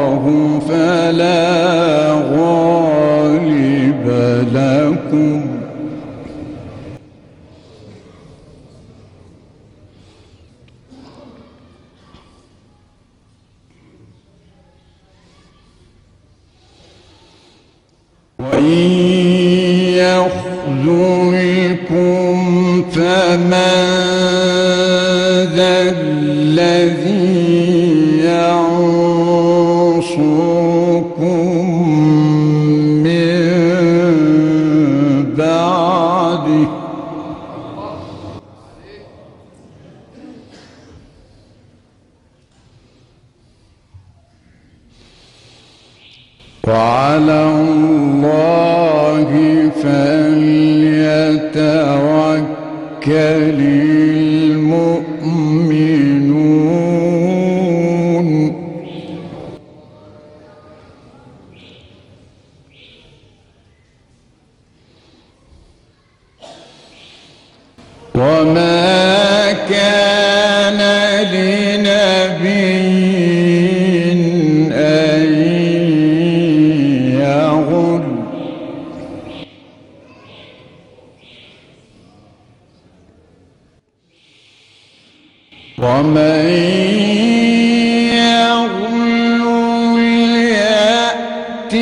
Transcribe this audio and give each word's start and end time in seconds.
الله 0.00 0.24
فلا 0.68 1.42
غالب 2.12 4.06
لكم. 4.54 5.40
وإن 18.38 18.64
يخذلكم 19.96 21.19
وعلى 46.80 47.40
الله 47.60 49.30
فليتوكل 49.82 51.20
المؤمنون. 54.40 55.10
وما 68.14 69.52
كان 69.52 70.80
لنبي 71.32 71.69
ومن 85.82 86.46
يغل 88.12 89.44
يأت 90.52 91.74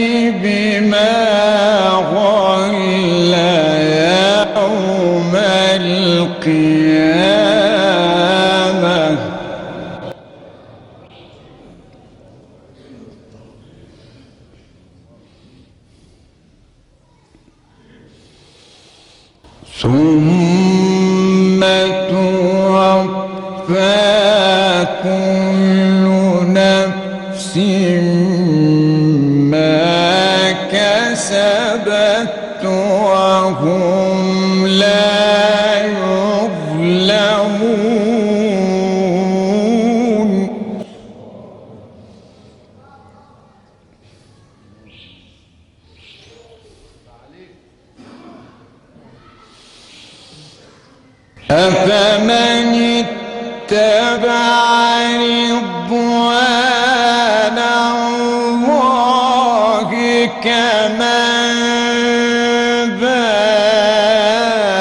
بما 0.42 1.18
يوم 4.56 5.34
القيامة. 5.80 6.78
ثم 19.80 20.57
كل 25.02 26.04
نفس 26.52 27.56
ما 29.52 30.52
كسبت 30.72 32.64
وهم 32.64 34.66
لا 34.66 35.86
يظلمون. 35.86 37.58
أفمن 51.50 52.74
اتبع 53.72 54.77
رضوان 55.88 57.58
الله 57.88 59.90
كمن 60.44 61.58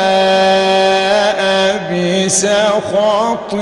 باء 0.08 1.42
بسخط 1.92 3.54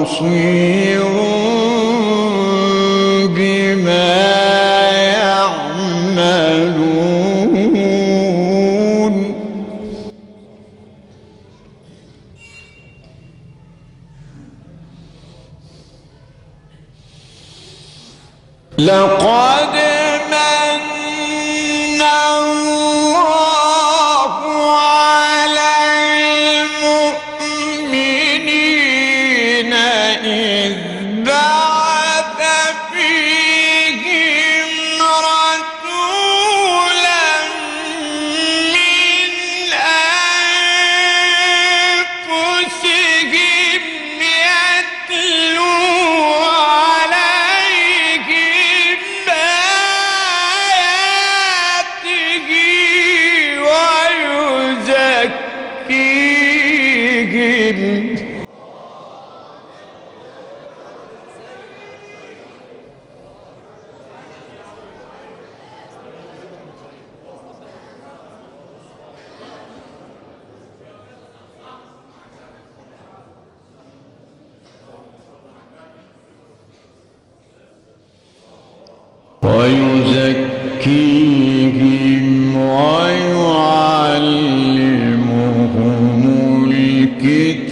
بصير 0.05 1.03
بما 3.29 4.13
يعملون. 5.25 6.75
لقد 18.79 19.94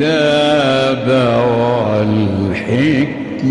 الكتاب 0.03 1.09
والحكمة. 2.59 3.43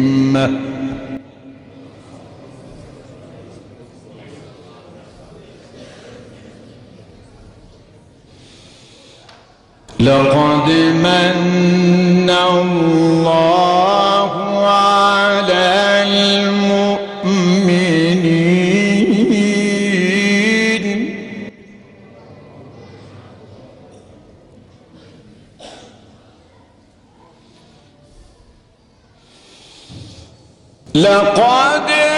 لقد 10.00 10.70
من 11.04 12.30
الله 12.30 12.91
لقد 30.96 32.11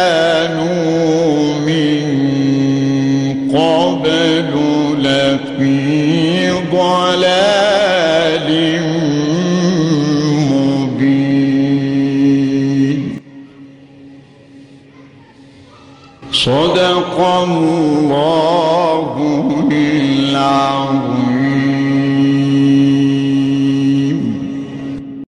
صدق 16.45 17.17
الله 17.21 19.15
العظيم. 19.73 21.04